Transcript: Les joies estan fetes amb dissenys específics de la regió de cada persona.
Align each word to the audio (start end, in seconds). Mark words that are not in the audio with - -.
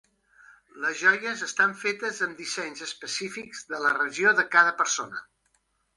Les 0.85 0.95
joies 1.01 1.43
estan 1.47 1.75
fetes 1.83 2.23
amb 2.27 2.39
dissenys 2.43 2.83
específics 2.89 3.63
de 3.75 3.83
la 3.85 3.93
regió 3.99 4.37
de 4.41 4.47
cada 4.57 4.77
persona. 4.81 5.27